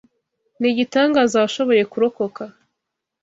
Nigitangaza 0.59 1.35
washoboye 1.43 1.83
kurokoka. 1.91 2.43